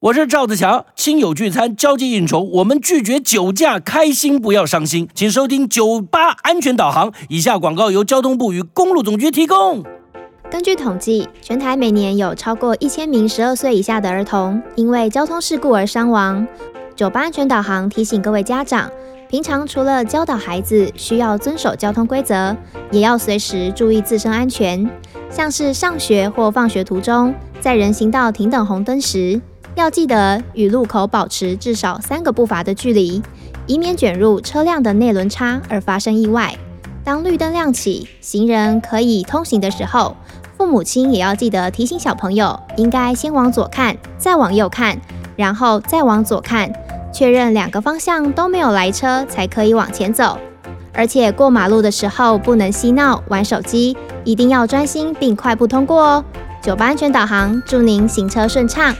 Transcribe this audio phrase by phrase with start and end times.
[0.00, 5.08] 我是赵子强，亲友聚餐、交际应酬，我们拒绝酒驾，开心不要伤心。
[5.12, 7.12] 请收听酒吧安全导航。
[7.28, 9.82] 以下广告由交通部与公路总局提供。
[10.48, 16.46] 根据统计，全台每年有超过一千名十二岁以下的儿童因为交通事故而伤亡。
[16.94, 18.88] 酒吧安全导航提醒各位家长，
[19.28, 22.56] 平常除了教导孩子需要遵守交通规则，
[22.92, 24.88] 也要随时注意自身安全。
[25.28, 29.40] 像是上学或放学途中，在人行道停等红灯时，
[29.78, 33.22] 要记得与路口保持至少三个步伐的距离，
[33.66, 36.52] 以免卷入车辆的内轮差而发生意外。
[37.04, 40.16] 当绿灯亮起，行人可以通行的时候，
[40.56, 45.00] 父母亲也要记得提醒小朋友，应该先往左看，再往右看，
[45.36, 46.72] 然后再往左看，
[47.12, 50.36] 确认两个方向都没有来车，才可以往前走。
[50.92, 56.24] 而且过马路的时候不能嬉闹、玩手机，一定要专心并快步通过哦。
[56.60, 58.92] 九八安全导航，祝您行车顺畅。